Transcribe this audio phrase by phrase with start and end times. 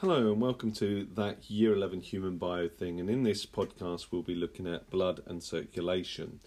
[0.00, 3.00] Hello and welcome to that Year 11 Human Bio thing.
[3.00, 6.40] And in this podcast, we'll be looking at blood and circulation.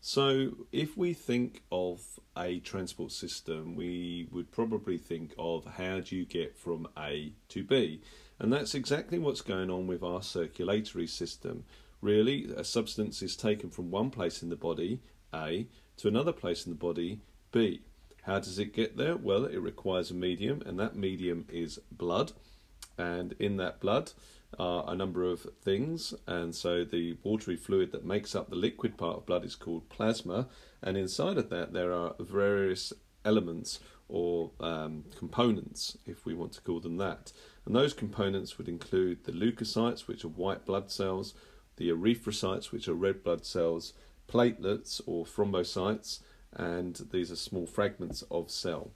[0.00, 6.14] So, if we think of a transport system, we would probably think of how do
[6.14, 8.00] you get from A to B.
[8.38, 11.64] And that's exactly what's going on with our circulatory system.
[12.00, 15.00] Really, a substance is taken from one place in the body,
[15.34, 15.66] A,
[15.96, 17.18] to another place in the body,
[17.50, 17.80] B.
[18.22, 19.16] How does it get there?
[19.16, 22.30] Well, it requires a medium, and that medium is blood
[23.00, 24.12] and in that blood
[24.58, 26.12] are a number of things.
[26.26, 29.88] And so the watery fluid that makes up the liquid part of blood is called
[29.88, 30.48] plasma,
[30.82, 32.92] and inside of that there are various
[33.24, 37.32] elements or um, components, if we want to call them that.
[37.64, 41.32] And those components would include the leukocytes, which are white blood cells,
[41.76, 43.92] the erythrocytes, which are red blood cells,
[44.28, 46.20] platelets or thrombocytes,
[46.52, 48.90] and these are small fragments of cell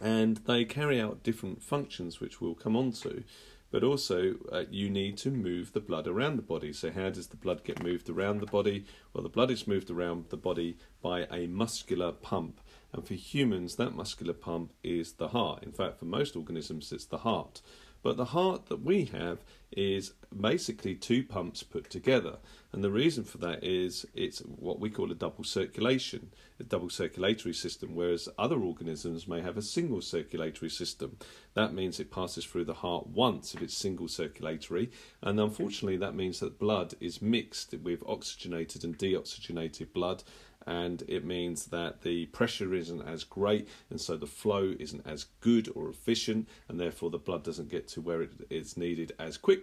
[0.00, 3.24] and they carry out different functions which we'll come on to
[3.70, 6.72] but also uh, you need to move the blood around the body.
[6.72, 8.84] So how does the blood get moved around the body?
[9.12, 12.60] Well the blood is moved around the body by a muscular pump.
[12.92, 15.62] And for humans that muscular pump is the heart.
[15.62, 17.60] In fact for most organisms it's the heart.
[18.02, 19.38] But the heart that we have
[19.72, 22.38] is basically two pumps put together.
[22.72, 26.30] And the reason for that is it's what we call a double circulation,
[26.60, 31.16] a double circulatory system, whereas other organisms may have a single circulatory system.
[31.54, 34.90] That means it passes through the heart once if it's single circulatory.
[35.22, 40.22] And unfortunately, that means that blood is mixed with oxygenated and deoxygenated blood
[40.68, 45.24] and it means that the pressure isn't as great, and so the flow isn't as
[45.40, 49.38] good or efficient, and therefore the blood doesn't get to where it is needed as
[49.38, 49.57] quickly.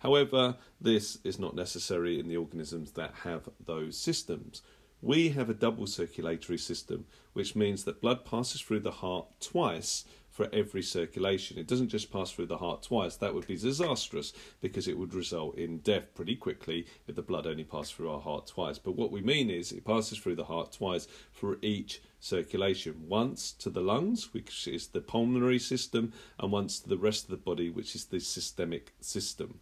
[0.00, 4.62] However, this is not necessary in the organisms that have those systems.
[5.00, 10.04] We have a double circulatory system, which means that blood passes through the heart twice
[10.38, 11.58] for every circulation.
[11.58, 15.12] It doesn't just pass through the heart twice, that would be disastrous because it would
[15.12, 18.78] result in death pretty quickly if the blood only passed through our heart twice.
[18.78, 23.50] But what we mean is it passes through the heart twice for each circulation once
[23.54, 27.36] to the lungs, which is the pulmonary system, and once to the rest of the
[27.36, 29.58] body, which is the systemic system.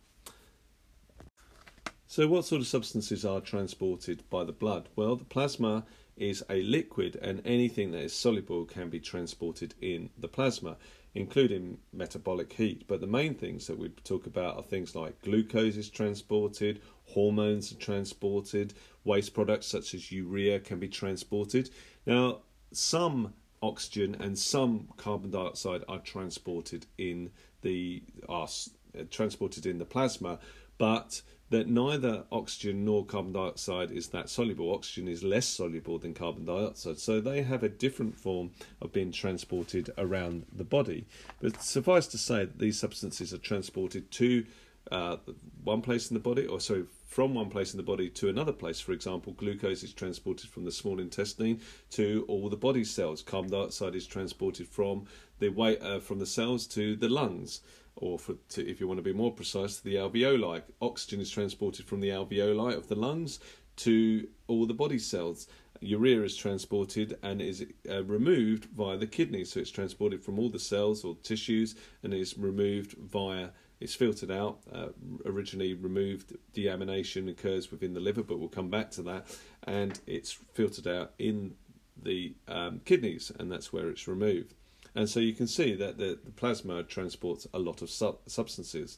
[2.09, 4.89] So, what sort of substances are transported by the blood?
[4.95, 5.85] Well, the plasma
[6.17, 10.77] is a liquid, and anything that is soluble can be transported in the plasma,
[11.17, 12.85] including metabolic heat.
[12.87, 17.73] But the main things that we talk about are things like glucose is transported, hormones
[17.73, 21.71] are transported, waste products such as urea can be transported.
[22.07, 22.43] Now,
[22.73, 27.31] some oxygen and some carbon dioxide are transported in
[27.63, 28.49] the are
[28.97, 30.39] uh, transported in the plasma,
[30.79, 31.21] but
[31.51, 34.75] that neither oxygen nor carbon dioxide is that soluble.
[34.75, 39.13] Oxygen is less soluble than carbon dioxide, so they have a different form of being
[39.13, 41.07] transported around the body.
[41.41, 44.45] But suffice to say that these substances are transported to
[44.91, 45.17] uh,
[45.63, 48.53] one place in the body, or sorry, from one place in the body to another
[48.53, 48.81] place.
[48.81, 53.23] For example, glucose is transported from the small intestine to all the body cells.
[53.23, 55.07] Carbon dioxide is transported from
[55.39, 57.61] the way, uh, from the cells to the lungs
[57.97, 60.63] or for to, if you want to be more precise, the alveoli.
[60.81, 63.41] Oxygen is transported from the alveoli of the lungs
[63.77, 65.49] to all the body cells.
[65.81, 70.49] Urea is transported and is uh, removed via the kidneys, so it's transported from all
[70.49, 73.51] the cells or tissues and is removed via.
[73.79, 74.61] It's filtered out.
[74.73, 74.89] Uh,
[75.27, 79.27] originally removed, deamination occurs within the liver, but we'll come back to that.
[79.65, 81.55] And it's filtered out in
[82.03, 84.55] the um, kidneys, and that's where it's removed.
[84.97, 88.97] And so you can see that the, the plasma transports a lot of su- substances.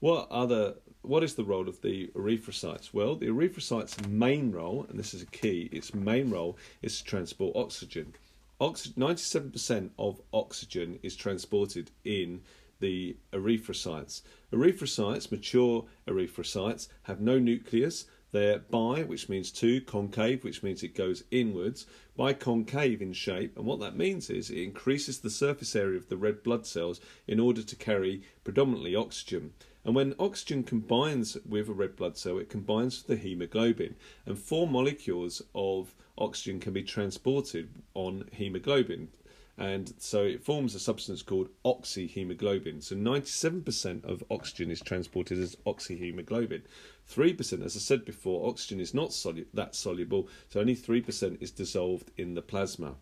[0.00, 2.94] What other what is the role of the erythrocytes?
[2.94, 7.04] Well, the erythrocytes' main role, and this is a key, its main role is to
[7.04, 8.14] transport oxygen.
[8.58, 12.40] Oxy- 97% of oxygen is transported in
[12.80, 14.22] the erythrocytes.
[14.50, 20.96] Erythrocytes, mature erythrocytes, have no nucleus, they're bi, which means two, concave, which means it
[20.96, 21.86] goes inwards,
[22.18, 26.16] biconcave in shape, and what that means is it increases the surface area of the
[26.16, 29.52] red blood cells in order to carry predominantly oxygen.
[29.84, 33.94] And when oxygen combines with a red blood cell, it combines with the hemoglobin,
[34.26, 39.10] and four molecules of oxygen can be transported on hemoglobin
[39.56, 42.82] and so it forms a substance called oxyhemoglobin.
[42.82, 46.62] So 97% of oxygen is transported as oxyhemoglobin.
[47.10, 51.50] 3%, as I said before, oxygen is not solu- that soluble, so only 3% is
[51.50, 52.96] dissolved in the plasma.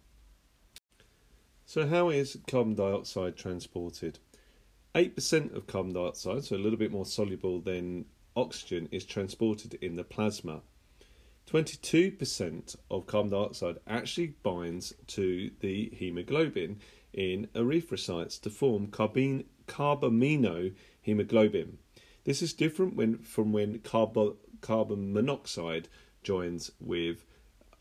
[1.65, 4.19] So, how is carbon dioxide transported?
[4.95, 8.05] 8% of carbon dioxide, so a little bit more soluble than
[8.37, 10.63] oxygen, is transported in the plasma.
[11.47, 16.81] 22% of carbon dioxide actually binds to the hemoglobin
[17.13, 21.77] in erythrocytes to form carbene, carbaminohemoglobin.
[22.25, 25.89] This is different when, from when carbo, carbon monoxide
[26.23, 27.25] joins with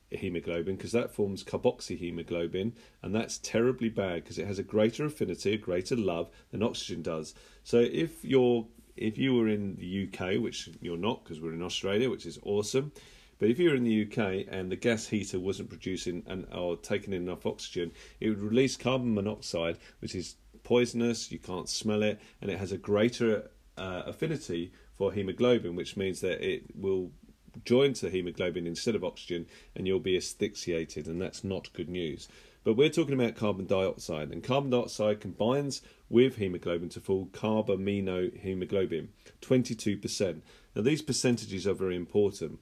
[0.09, 5.53] hemoglobin because that forms carboxyhemoglobin and that's terribly bad because it has a greater affinity,
[5.53, 7.33] a greater love than oxygen does.
[7.63, 8.67] So if you're
[8.97, 12.39] if you were in the UK, which you're not because we're in Australia, which is
[12.43, 12.91] awesome,
[13.39, 17.13] but if you're in the UK and the gas heater wasn't producing and or taking
[17.13, 21.31] in enough oxygen, it would release carbon monoxide, which is poisonous.
[21.31, 23.49] You can't smell it, and it has a greater
[23.81, 27.11] uh, affinity for hemoglobin, which means that it will
[27.65, 32.27] join to hemoglobin instead of oxygen, and you'll be asphyxiated, and that's not good news.
[32.63, 39.07] But we're talking about carbon dioxide, and carbon dioxide combines with hemoglobin to form carbaminohemoglobin,
[39.41, 40.41] 22%.
[40.75, 42.59] Now, these percentages are very important.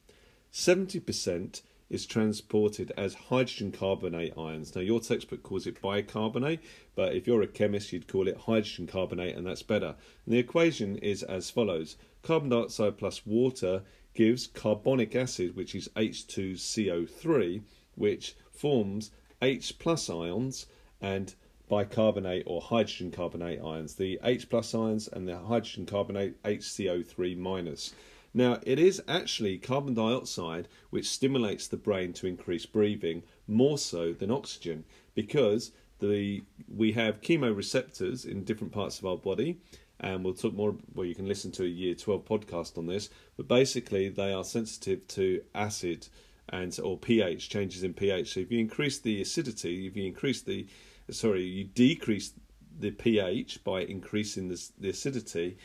[0.54, 4.76] 70% is transported as hydrogen carbonate ions.
[4.76, 6.60] Now, your textbook calls it bicarbonate,
[6.96, 9.96] but if you're a chemist, you'd call it hydrogen carbonate, and that's better.
[10.26, 13.84] And the equation is as follows carbon dioxide plus water
[14.14, 17.62] gives carbonic acid, which is H2CO3,
[17.96, 20.66] which forms H plus ions
[21.02, 21.34] and
[21.70, 27.94] bicarbonate or hydrogen carbonate ions, the H plus ions and the hydrogen carbonate HCO3 minus.
[28.34, 34.14] Now, it is actually carbon dioxide which stimulates the brain to increase breathing more so
[34.14, 34.86] than oxygen
[35.16, 39.60] because the we have chemoreceptors in different parts of our body
[40.00, 43.10] and we'll talk more well you can listen to a year 12 podcast on this
[43.36, 46.08] but basically they are sensitive to acid
[46.50, 48.34] and or pH changes in pH.
[48.34, 50.68] So if you increase the acidity if you increase the
[51.12, 52.34] sorry you decrease
[52.80, 55.58] the pH by increasing the, acidity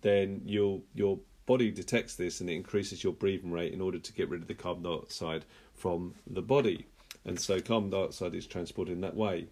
[0.00, 0.80] then your
[1.46, 4.48] body detects this and it increases your breathing rate in order to get rid of
[4.48, 5.44] the carbon dioxide
[5.74, 6.86] from the body
[7.24, 9.46] and so carbon dioxide is transported in that way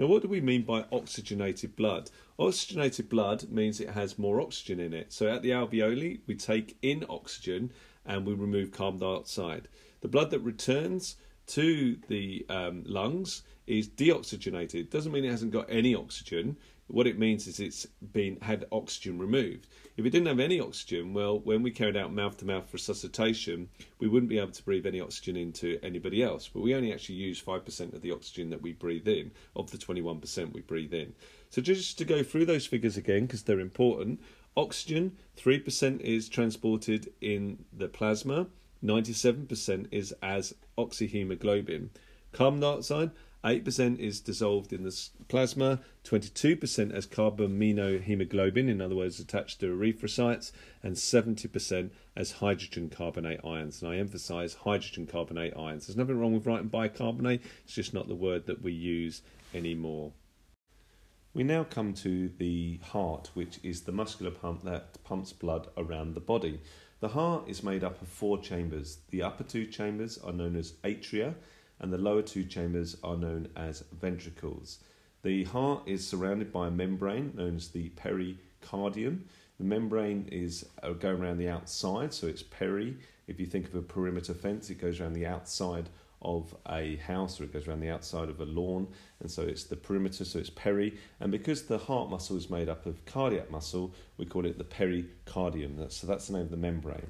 [0.00, 2.10] now, what do we mean by oxygenated blood?
[2.38, 5.12] Oxygenated blood means it has more oxygen in it.
[5.12, 7.70] So at the alveoli, we take in oxygen
[8.06, 9.68] and we remove carbon dioxide.
[10.00, 11.16] The blood that returns
[11.48, 14.88] to the um, lungs is deoxygenated.
[14.88, 16.56] Doesn't mean it hasn't got any oxygen.
[16.90, 19.68] What it means is it's been had oxygen removed.
[19.96, 23.68] If it didn't have any oxygen, well, when we carried out mouth to mouth resuscitation,
[23.98, 26.48] we wouldn't be able to breathe any oxygen into anybody else.
[26.48, 29.78] But we only actually use 5% of the oxygen that we breathe in, of the
[29.78, 31.14] 21% we breathe in.
[31.50, 34.20] So just to go through those figures again, because they're important
[34.56, 38.48] oxygen, 3% is transported in the plasma,
[38.82, 41.90] 97% is as oxyhemoglobin.
[42.32, 43.10] Carbon dioxide,
[43.42, 50.52] 8% is dissolved in the plasma, 22% as carbaminohemoglobin, in other words, attached to erythrocytes,
[50.82, 53.80] and 70% as hydrogen carbonate ions.
[53.80, 55.86] And I emphasize hydrogen carbonate ions.
[55.86, 59.22] There's nothing wrong with writing bicarbonate, it's just not the word that we use
[59.54, 60.12] anymore.
[61.32, 66.14] We now come to the heart, which is the muscular pump that pumps blood around
[66.14, 66.60] the body.
[66.98, 68.98] The heart is made up of four chambers.
[69.10, 71.36] The upper two chambers are known as atria
[71.80, 74.78] and the lower two chambers are known as ventricles.
[75.22, 79.24] The heart is surrounded by a membrane known as the pericardium.
[79.58, 82.96] The membrane is uh, going around the outside, so it's peri.
[83.26, 85.90] If you think of a perimeter fence, it goes around the outside
[86.22, 88.86] of a house or it goes around the outside of a lawn,
[89.20, 90.98] and so it's the perimeter, so it's peri.
[91.20, 94.64] And because the heart muscle is made up of cardiac muscle, we call it the
[94.64, 95.90] pericardium.
[95.90, 97.06] So that's the name of the membrane.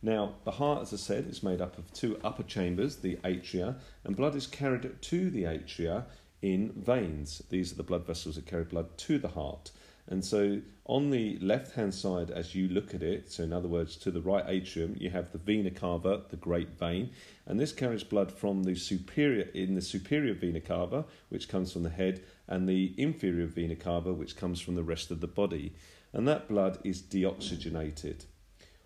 [0.00, 3.76] Now, the heart, as I said, is made up of two upper chambers, the atria,
[4.04, 6.04] and blood is carried to the atria
[6.40, 7.42] in veins.
[7.50, 9.72] These are the blood vessels that carry blood to the heart.
[10.06, 13.68] And so, on the left hand side, as you look at it, so in other
[13.68, 17.10] words, to the right atrium, you have the vena cava, the great vein,
[17.44, 21.82] and this carries blood from the superior in the superior vena cava, which comes from
[21.82, 25.74] the head, and the inferior vena cava, which comes from the rest of the body.
[26.12, 28.24] And that blood is deoxygenated.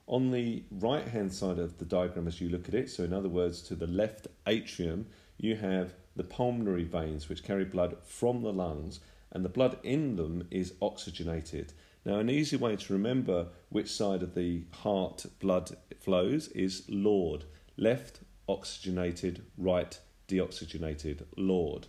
[0.07, 3.13] On the right hand side of the diagram, as you look at it, so in
[3.13, 5.07] other words, to the left atrium,
[5.39, 10.17] you have the pulmonary veins which carry blood from the lungs, and the blood in
[10.17, 11.73] them is oxygenated.
[12.05, 17.45] Now, an easy way to remember which side of the heart blood flows is Lord.
[17.77, 21.87] Left oxygenated, right deoxygenated, Lord.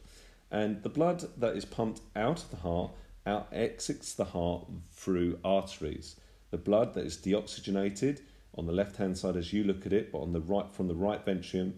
[0.52, 2.92] And the blood that is pumped out of the heart
[3.26, 6.16] out exits the heart through arteries
[6.54, 8.22] the blood that is deoxygenated
[8.54, 10.88] on the left hand side as you look at it, but on the right from
[10.88, 11.74] the right ventricle,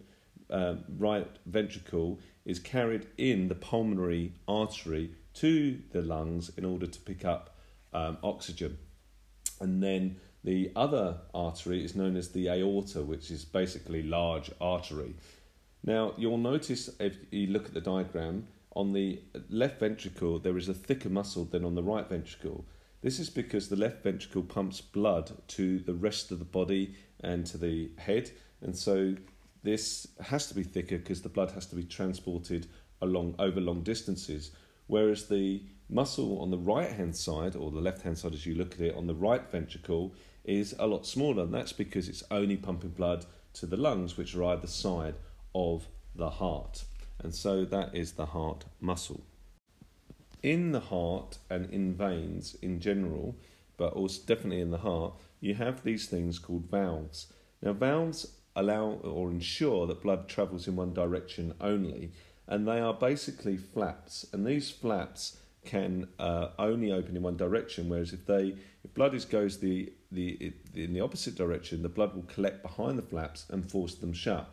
[0.49, 6.99] um, right ventricle is carried in the pulmonary artery to the lungs in order to
[6.99, 7.55] pick up
[7.93, 8.77] um, oxygen,
[9.61, 15.15] and then the other artery is known as the aorta, which is basically large artery.
[15.85, 20.67] Now you'll notice if you look at the diagram on the left ventricle there is
[20.67, 22.65] a thicker muscle than on the right ventricle.
[23.05, 27.45] This is because the left ventricle pumps blood to the rest of the body and
[27.45, 28.31] to the head,
[28.61, 29.13] and so
[29.61, 32.65] this has to be thicker because the blood has to be transported
[33.03, 34.53] along over long distances.
[34.87, 38.55] Whereas the muscle on the right hand side, or the left hand side as you
[38.55, 42.23] look at it, on the right ventricle is a lot smaller, and that's because it's
[42.31, 45.13] only pumping blood to the lungs, which are either side
[45.53, 45.85] of
[46.15, 46.85] the heart.
[47.19, 49.21] And so that is the heart muscle.
[50.45, 53.35] In the heart and in veins in general,
[53.77, 57.33] but also definitely in the heart, you have these things called valves.
[57.63, 62.11] Now, valves allow or ensure that blood travels in one direction only,
[62.45, 64.23] and they are basically flaps.
[64.31, 67.89] And these flaps can uh, only open in one direction.
[67.89, 72.13] Whereas if they if blood is goes the the in the opposite direction, the blood
[72.13, 74.47] will collect behind the flaps and force them shut.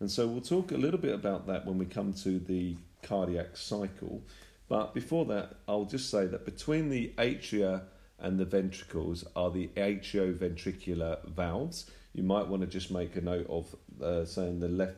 [0.00, 3.58] And so we'll talk a little bit about that when we come to the cardiac
[3.58, 4.22] cycle.
[4.68, 7.82] But before that, I'll just say that between the atria
[8.18, 11.90] and the ventricles are the atrioventricular valves.
[12.14, 14.96] You might want to just make a note of uh, saying the left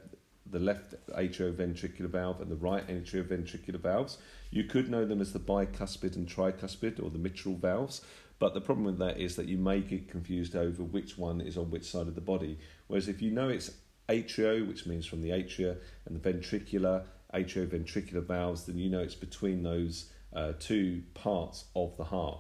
[0.49, 4.19] the left atrioventricular valve and the right atrioventricular valves.
[4.51, 8.03] You could know them as the bicuspid and tricuspid or the mitral valves,
[8.39, 11.57] but the problem with that is that you may get confused over which one is
[11.57, 12.59] on which side of the body.
[12.87, 13.73] Whereas if you know it's
[14.09, 17.05] atrio, which means from the atria, and the ventricular,
[17.35, 22.39] atrioventricular valves, then you know it's between those uh, two parts of the heart.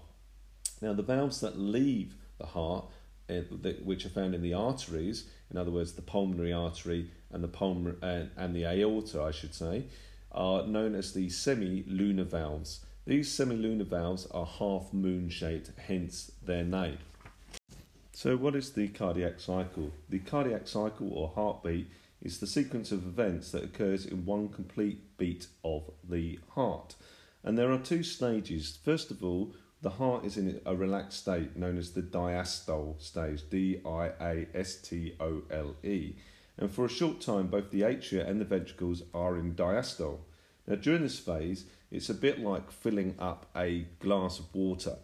[0.81, 2.87] Now, the valves that leave the heart,
[3.31, 3.41] uh,
[3.83, 7.97] which are found in the arteries, in other words, the pulmonary artery and the pulmonary
[8.03, 9.85] and, and the aorta, I should say,
[10.33, 12.85] are known as the semilunar valves.
[13.07, 16.99] These semilunar valves are half moon shaped, hence their name.
[18.13, 19.93] So, what is the cardiac cycle?
[20.09, 21.87] The cardiac cycle or heartbeat
[22.23, 26.95] is the sequence of events that occurs in one complete beat of the heart.
[27.45, 28.79] And there are two stages.
[28.83, 33.49] First of all, the heart is in a relaxed state known as the diastole stage,
[33.51, 36.17] D I A S T O L E.
[36.59, 40.21] And for a short time, both the atria and the ventricles are in diastole.
[40.67, 44.97] Now, during this phase, it's a bit like filling up a glass of water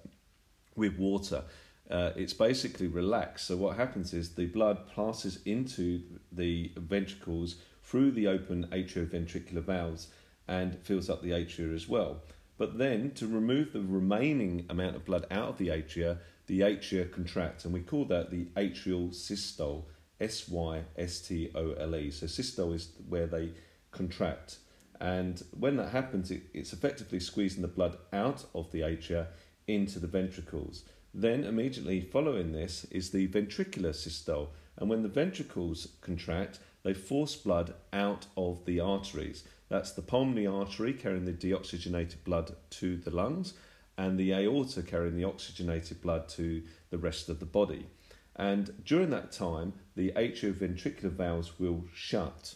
[0.74, 1.44] with water.
[1.92, 3.46] Uh, it's basically relaxed.
[3.46, 10.08] So, what happens is the blood passes into the ventricles through the open atrioventricular valves
[10.48, 12.22] and fills up the atria as well.
[12.56, 17.12] But then, to remove the remaining amount of blood out of the atria, the atria
[17.12, 19.86] contract, and we call that the atrial systole.
[20.22, 22.10] S Y S T O L E.
[22.10, 23.50] So systole is where they
[23.90, 24.58] contract.
[25.00, 29.26] And when that happens, it, it's effectively squeezing the blood out of the atria
[29.66, 30.84] into the ventricles.
[31.14, 34.52] Then, immediately following this, is the ventricular systole.
[34.76, 39.44] And when the ventricles contract, they force blood out of the arteries.
[39.68, 43.54] That's the pulmonary artery carrying the deoxygenated blood to the lungs,
[43.96, 47.86] and the aorta carrying the oxygenated blood to the rest of the body.
[48.34, 52.54] And during that time, the atrioventricular valves will shut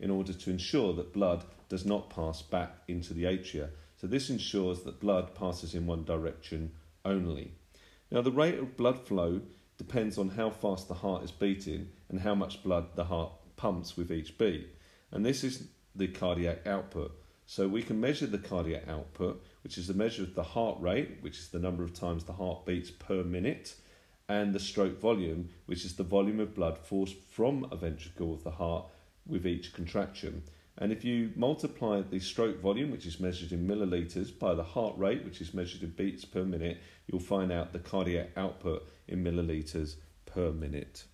[0.00, 3.68] in order to ensure that blood does not pass back into the atria.
[3.96, 6.72] So, this ensures that blood passes in one direction
[7.04, 7.52] only.
[8.10, 9.42] Now, the rate of blood flow
[9.76, 13.96] depends on how fast the heart is beating and how much blood the heart pumps
[13.96, 14.68] with each beat.
[15.10, 17.12] And this is the cardiac output.
[17.46, 21.18] So, we can measure the cardiac output, which is the measure of the heart rate,
[21.20, 23.74] which is the number of times the heart beats per minute
[24.28, 28.44] and the stroke volume, which is the volume of blood forced from a ventricle of
[28.44, 28.86] the heart
[29.26, 30.42] with each contraction.
[30.80, 34.96] And if you multiply the stroke volume, which is measured in milliliters, by the heart
[34.96, 39.24] rate, which is measured in beats per minute, you'll find out the cardiac output in
[39.24, 41.04] milliliters per minute.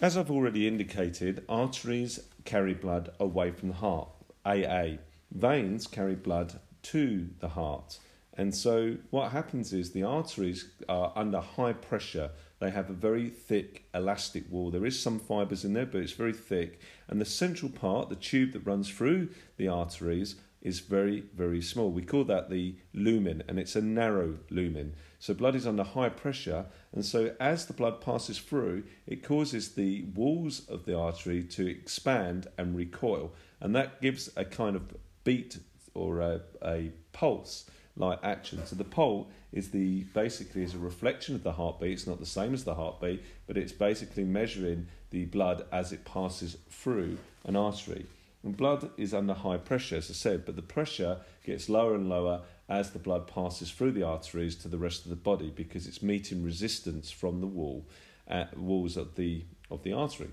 [0.00, 4.08] As I've already indicated, arteries carry blood away from the heart,
[4.44, 4.98] AA.
[5.32, 7.98] Veins carry blood to the heart.
[8.34, 12.30] And so what happens is the arteries are under high pressure.
[12.58, 14.70] They have a very thick elastic wall.
[14.70, 16.80] There is some fibers in there, but it's very thick.
[17.08, 21.90] And the central part, the tube that runs through the arteries, is very, very small.
[21.90, 24.94] We call that the lumen, and it's a narrow lumen.
[25.20, 29.74] So blood is under high pressure, and so as the blood passes through, it causes
[29.74, 34.96] the walls of the artery to expand and recoil, and that gives a kind of
[35.24, 35.58] beat
[35.94, 38.64] or a, a pulse like action.
[38.66, 41.92] So the pulse is the basically is a reflection of the heartbeat.
[41.92, 46.04] It's not the same as the heartbeat, but it's basically measuring the blood as it
[46.04, 48.06] passes through an artery.
[48.42, 52.08] And blood is under high pressure, as I said, but the pressure gets lower and
[52.08, 55.86] lower as the blood passes through the arteries to the rest of the body because
[55.86, 57.86] it's meeting resistance from the wall,
[58.28, 60.30] uh, walls of the of the artery.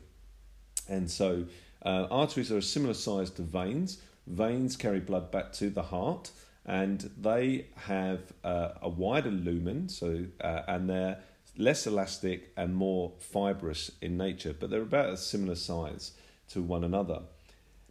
[0.88, 1.46] And so
[1.84, 4.00] uh, arteries are a similar size to veins.
[4.27, 6.32] Veins carry blood back to the heart
[6.65, 11.20] and they have uh, a wider lumen, so uh, and they're
[11.58, 16.13] less elastic and more fibrous in nature, but they're about a similar size
[16.50, 17.22] to one another.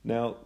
[0.02, 0.36] Now,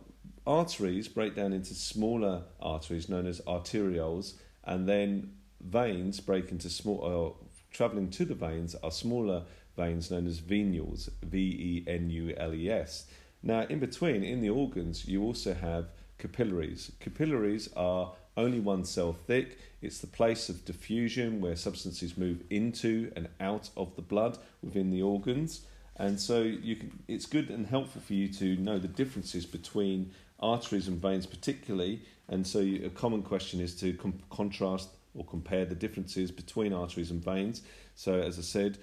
[0.47, 7.39] arteries break down into smaller arteries known as arterioles, and then veins break into small,
[7.41, 9.45] uh, traveling to the veins are smaller
[9.77, 13.07] veins known as venules, V E N U L E S.
[13.43, 16.93] Now, in between, in the organs, you also have capillaries.
[17.01, 19.59] Capillaries are only one cell thick.
[19.81, 24.91] It's the place of diffusion where substances move into and out of the blood within
[24.91, 25.63] the organs.
[25.97, 30.13] And so you can, it's good and helpful for you to know the differences between
[30.39, 32.03] arteries and veins, particularly.
[32.29, 36.73] And so you, a common question is to com- contrast or compare the differences between
[36.75, 37.63] arteries and veins.
[37.95, 38.77] So, as I said,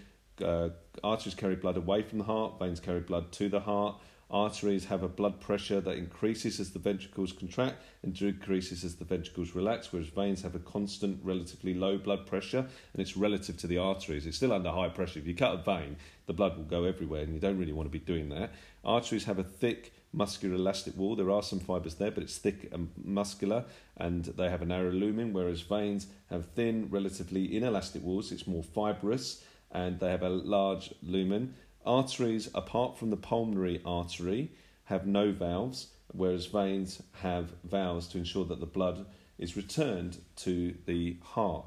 [0.43, 0.69] uh,
[1.03, 4.01] arteries carry blood away from the heart, veins carry blood to the heart.
[4.33, 9.05] Arteries have a blood pressure that increases as the ventricles contract and decreases as the
[9.05, 13.67] ventricles relax, whereas veins have a constant, relatively low blood pressure and it's relative to
[13.67, 14.25] the arteries.
[14.25, 15.19] It's still under high pressure.
[15.19, 17.85] If you cut a vein, the blood will go everywhere and you don't really want
[17.85, 18.53] to be doing that.
[18.83, 21.15] Arteries have a thick, muscular elastic wall.
[21.15, 23.65] There are some fibres there, but it's thick and muscular
[23.97, 28.31] and they have a narrow lumen, whereas veins have thin, relatively inelastic walls.
[28.31, 31.55] It's more fibrous and they have a large lumen.
[31.85, 34.51] Arteries, apart from the pulmonary artery,
[34.85, 39.05] have no valves, whereas veins have valves to ensure that the blood
[39.37, 41.65] is returned to the heart.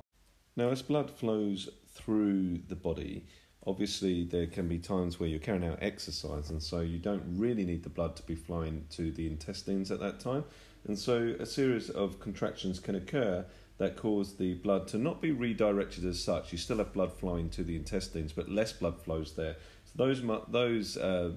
[0.57, 3.27] Now, as blood flows through the body,
[3.67, 7.65] obviously there can be times where you're carrying out exercise, and so you don't really
[7.65, 10.45] need the blood to be flowing to the intestines at that time.
[10.87, 13.45] And so a series of contractions can occur
[13.79, 16.53] that cause the blood to not be redirected as such.
[16.53, 19.57] You still have blood flowing to the intestines, but less blood flows there
[19.97, 21.33] those those uh,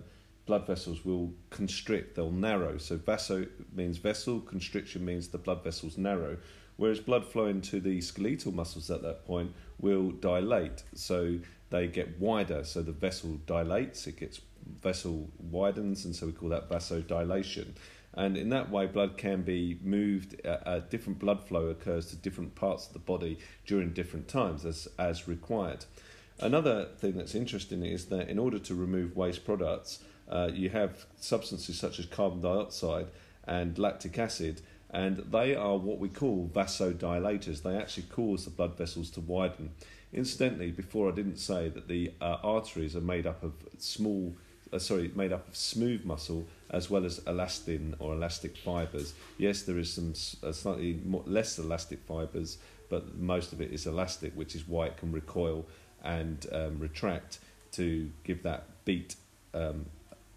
[0.45, 2.77] blood vessels will constrict, they'll narrow.
[2.77, 6.37] So vaso means vessel, constriction means the blood vessels narrow.
[6.77, 11.39] Whereas blood flowing to the skeletal muscles at that point will dilate, so
[11.69, 12.63] they get wider.
[12.63, 14.39] So the vessel dilates, it gets
[14.81, 17.73] vessel widens, and so we call that vasodilation.
[18.13, 20.39] And in that way, blood can be moved.
[20.43, 24.65] A, uh, different blood flow occurs to different parts of the body during different times,
[24.65, 25.85] as as required.
[26.41, 29.99] Another thing that's interesting is that in order to remove waste products,
[30.29, 33.07] uh, you have substances such as carbon dioxide
[33.45, 37.61] and lactic acid, and they are what we call vasodilators.
[37.61, 39.71] They actually cause the blood vessels to widen.
[40.13, 44.35] Incidentally, before I didn't say that the uh, arteries are made up of small,
[44.71, 49.13] uh, sorry, made up of smooth muscle as well as elastin or elastic fibers.
[49.37, 53.85] Yes, there is some uh, slightly more, less elastic fibers, but most of it is
[53.85, 55.65] elastic, which is why it can recoil
[56.03, 57.39] and um, retract
[57.73, 59.15] to give that beat,
[59.53, 59.85] um,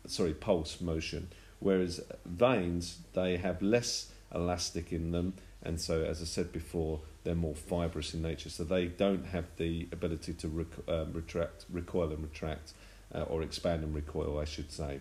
[0.07, 1.29] sorry, pulse motion.
[1.61, 7.35] Whereas veins, they have less elastic in them, and so, as I said before, they're
[7.35, 12.11] more fibrous in nature, so they don't have the ability to rec- um, retract, recoil
[12.11, 12.73] and retract,
[13.15, 15.01] uh, or expand and recoil, I should say.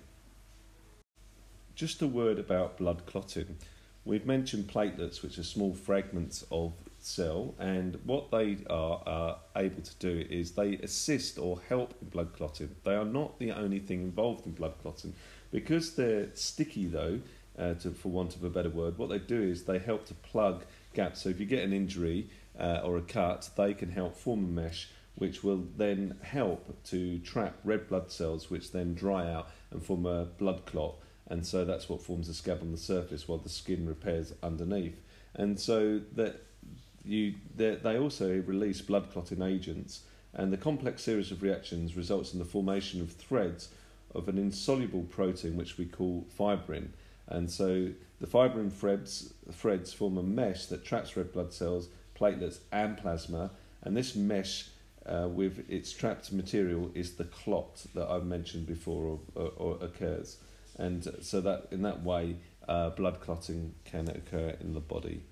[1.74, 3.58] Just a word about blood clotting.
[4.06, 9.96] We've mentioned platelets, which are small fragments of cell, and what they are, able to
[9.96, 12.76] do is they assist or help in blood clotting.
[12.84, 15.14] They are not the only thing involved in blood clotting.
[15.52, 17.20] Because they're sticky, though,
[17.60, 20.14] uh, to, for want of a better word, what they do is they help to
[20.14, 21.22] plug gaps.
[21.22, 24.48] So if you get an injury uh, or a cut, they can help form a
[24.48, 29.84] mesh which will then help to trap red blood cells, which then dry out and
[29.84, 30.96] form a blood clot.
[31.28, 35.00] And so that's what forms a scab on the surface while the skin repairs underneath.
[35.36, 36.44] And so that
[37.06, 40.02] you they also release blood clotting agents,
[40.34, 43.70] and the complex series of reactions results in the formation of threads
[44.14, 46.90] of an insoluble protein which we call fibrin.
[47.28, 51.88] And so the fibrin threads, threads form a mesh that traps red blood cells,
[52.20, 53.52] platelets, and plasma.
[53.84, 54.70] And this mesh,
[55.06, 59.78] uh, with its trapped material, is the clot that I've mentioned before or, or, or
[59.82, 60.38] occurs.
[60.78, 62.36] And so that in that way,
[62.68, 65.24] uh, blood clotting can occur in the body.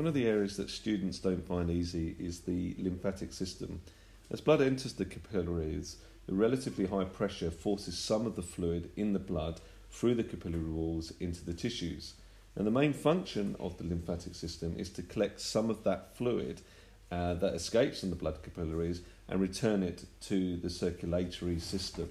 [0.00, 3.82] One of the areas that students don't find easy is the lymphatic system.
[4.30, 9.12] As blood enters the capillaries, the relatively high pressure forces some of the fluid in
[9.12, 9.60] the blood
[9.90, 12.14] through the capillary walls into the tissues.
[12.56, 16.62] And the main function of the lymphatic system is to collect some of that fluid
[17.12, 22.08] uh, that escapes from the blood capillaries and return it to the circulatory system.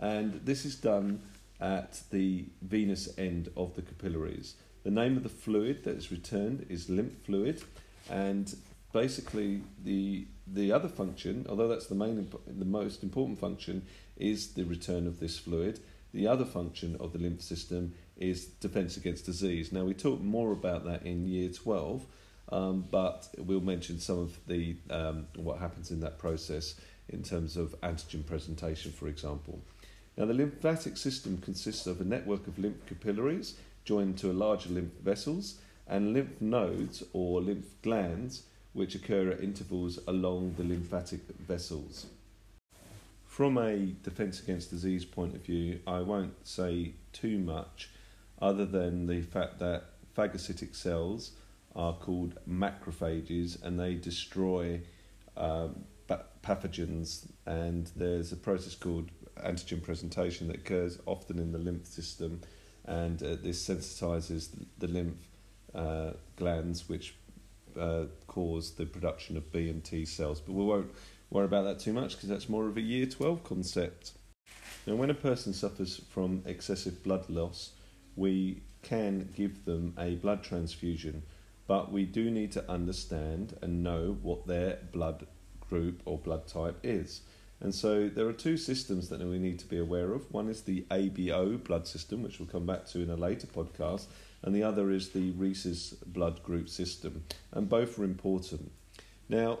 [0.00, 1.20] And this is done
[1.60, 4.54] at the venous end of the capillaries.
[4.86, 7.60] The name of the fluid that is returned is lymph fluid,
[8.08, 8.54] and
[8.92, 13.84] basically the the other function, although that's the main the most important function,
[14.16, 15.80] is the return of this fluid.
[16.14, 19.72] The other function of the lymph system is defense against disease.
[19.72, 22.06] Now we talk more about that in year twelve,
[22.52, 26.76] um, but we'll mention some of the um, what happens in that process
[27.08, 29.58] in terms of antigen presentation, for example.
[30.16, 34.68] Now, the lymphatic system consists of a network of lymph capillaries joined to a larger
[34.68, 38.42] lymph vessels and lymph nodes or lymph glands,
[38.74, 42.06] which occur at intervals along the lymphatic vessels.
[43.24, 47.90] From a defense against disease point of view, I won't say too much
[48.40, 49.84] other than the fact that
[50.16, 51.32] phagocytic cells
[51.74, 54.80] are called macrophages and they destroy
[55.36, 55.84] um,
[56.42, 57.26] pathogens.
[57.44, 59.10] And there's a process called
[59.44, 62.40] antigen presentation that occurs often in the lymph system,
[62.86, 65.28] and uh, this sensitizes the lymph
[65.74, 67.14] uh, glands, which
[67.78, 70.40] uh, cause the production of B and T cells.
[70.40, 70.90] But we won't
[71.30, 74.12] worry about that too much because that's more of a year 12 concept.
[74.86, 77.72] Now, when a person suffers from excessive blood loss,
[78.14, 81.22] we can give them a blood transfusion,
[81.66, 85.26] but we do need to understand and know what their blood
[85.68, 87.22] group or blood type is.
[87.60, 90.30] And so there are two systems that we need to be aware of.
[90.32, 94.06] One is the ABO blood system, which we'll come back to in a later podcast,
[94.42, 98.70] and the other is the Rhesus blood group system, and both are important.
[99.28, 99.60] Now,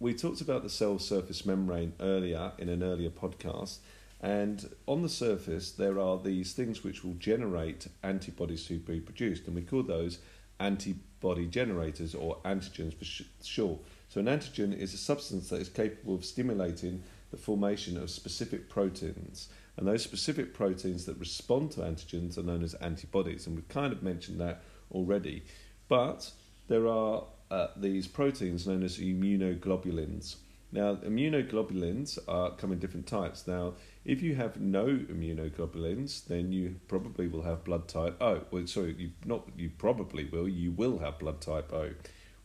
[0.00, 3.78] we talked about the cell surface membrane earlier in an earlier podcast,
[4.20, 9.46] and on the surface there are these things which will generate antibodies to be produced,
[9.46, 10.18] and we call those
[10.58, 13.04] antibody generators or antigens for
[13.44, 13.80] short.
[14.08, 18.68] So, an antigen is a substance that is capable of stimulating the formation of specific
[18.68, 19.48] proteins.
[19.76, 23.46] And those specific proteins that respond to antigens are known as antibodies.
[23.46, 25.44] And we've kind of mentioned that already.
[25.88, 26.30] But
[26.68, 30.36] there are uh, these proteins known as immunoglobulins.
[30.72, 33.46] Now, immunoglobulins are, come in different types.
[33.46, 38.42] Now, if you have no immunoglobulins, then you probably will have blood type O.
[38.50, 40.48] Well, sorry, you not you probably will.
[40.48, 41.90] You will have blood type O.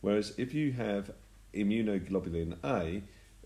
[0.00, 1.12] Whereas if you have
[1.52, 3.02] immunoglobulin A,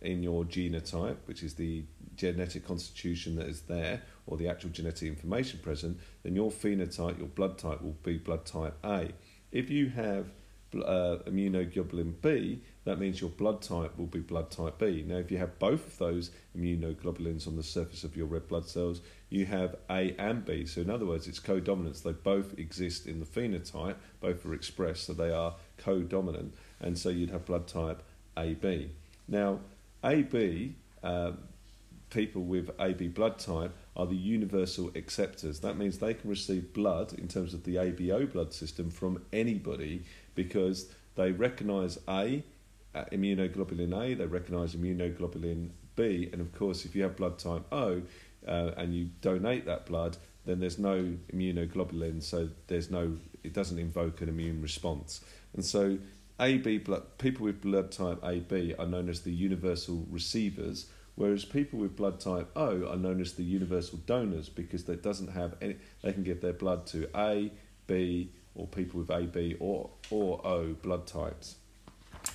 [0.07, 1.85] in your genotype, which is the
[2.16, 7.29] genetic constitution that is there, or the actual genetic information present, then your phenotype, your
[7.29, 9.11] blood type, will be blood type A.
[9.53, 10.27] If you have
[10.75, 15.05] uh, immunoglobulin B, that means your blood type will be blood type B.
[15.07, 18.69] Now, if you have both of those immunoglobulins on the surface of your red blood
[18.69, 20.66] cells, you have A and B.
[20.66, 22.01] So, in other words, it's co-dominance.
[22.01, 27.09] They both exist in the phenotype, both are expressed, so they are co-dominant, and so
[27.09, 28.03] you'd have blood type
[28.37, 28.90] AB.
[29.29, 29.61] Now,
[30.07, 31.33] AB, uh,
[32.11, 35.61] people with AB blood type, are the universal acceptors.
[35.61, 40.05] That means they can receive blood in terms of the ABO blood system from anybody
[40.35, 42.45] because they recognize A,
[42.95, 47.64] uh, immunoglobulin A, they recognize immunoglobulin B, and of course, if you have blood type
[47.73, 48.03] O
[48.47, 53.79] uh, and you donate that blood, then there's no immunoglobulin, so there's no, it doesn't
[53.79, 55.23] invoke an immune response.
[55.55, 55.99] And so
[56.38, 61.79] AB blood, people with blood type AB are known as the universal receivers, whereas people
[61.79, 65.77] with blood type O are known as the universal donors because they doesn't have any.
[66.03, 67.51] They can give their blood to A,
[67.87, 71.57] B, or people with AB or or O blood types.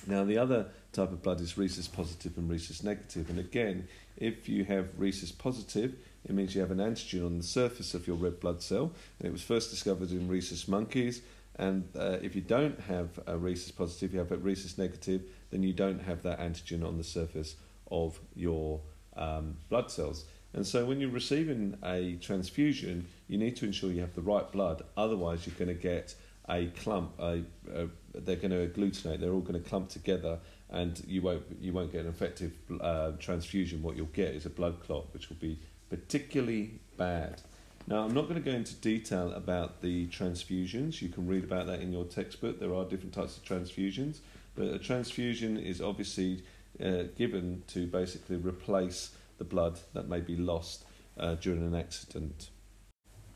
[0.06, 3.30] Now the other type of blood is rhesus positive and rhesus negative.
[3.30, 7.44] and again, if you have rhesus positive, it means you have an antigen on the
[7.44, 8.92] surface of your red blood cell.
[9.18, 11.22] And it was first discovered in rhesus monkeys
[11.56, 15.62] and uh, if you don't have a rhesus positive, you have a rhesus negative, then
[15.62, 17.56] you don't have that antigen on the surface
[17.90, 18.80] of your
[19.16, 20.24] um, blood cells.
[20.54, 24.50] And so when you're receiving a transfusion, you need to ensure you have the right
[24.50, 24.82] blood.
[24.96, 26.14] Otherwise, you're going to get
[26.48, 27.12] a clump.
[27.18, 29.20] A, a, they're going to agglutinate.
[29.20, 30.38] They're all going to clump together,
[30.70, 33.82] and you won't you won't get an effective uh, transfusion.
[33.82, 37.40] What you'll get is a blood clot, which will be particularly bad.
[37.86, 41.02] Now, I'm not going to go into detail about the transfusions.
[41.02, 42.60] You can read about that in your textbook.
[42.60, 44.18] There are different types of transfusions,
[44.54, 46.44] but a transfusion is obviously
[46.82, 50.84] uh, given to basically replace the blood that may be lost
[51.18, 52.50] uh, during an accident.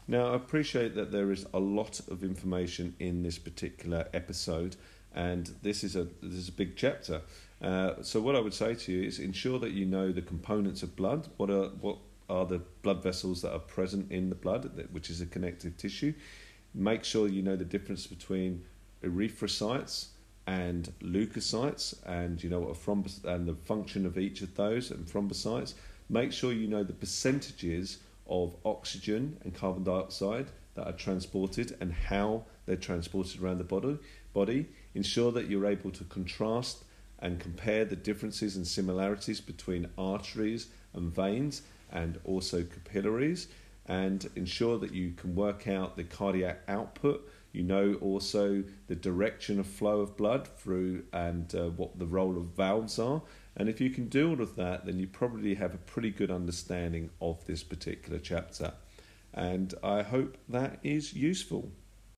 [0.09, 4.77] Now, I appreciate that there is a lot of information in this particular episode,
[5.13, 7.23] and this is a this is a big chapter.
[7.61, 10.85] Uh, so, what I would say to you is ensure that you know the components
[10.85, 11.29] of blood.
[11.39, 11.99] What are what
[12.29, 16.13] are the blood vessels that are present in the blood, which is a connective tissue.
[16.75, 18.65] Make sure you know the difference between
[19.03, 20.09] erythrocytes
[20.47, 24.91] and leukocytes, and you know what a thrombus and the function of each of those
[24.91, 25.75] and thrombocytes.
[26.09, 31.93] Make sure you know the percentages of oxygen and carbon dioxide that are transported and
[31.93, 33.99] how they're transported around the body.
[34.33, 34.67] Body.
[34.95, 36.85] Ensure that you're able to contrast
[37.19, 43.49] and compare the differences and similarities between arteries and veins and also capillaries
[43.87, 49.59] and ensure that you can work out the cardiac output You know also the direction
[49.59, 53.23] of flow of blood through and uh, what the role of valves are.
[53.57, 56.31] And if you can do all of that, then you probably have a pretty good
[56.31, 58.75] understanding of this particular chapter.
[59.33, 61.73] And I hope that is useful.